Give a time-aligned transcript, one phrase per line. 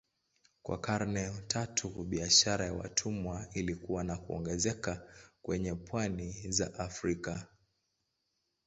[0.63, 5.07] Kwa karne tatu biashara ya watumwa ilikua na kuongezeka
[5.41, 7.47] kwenye pwani za Afrika.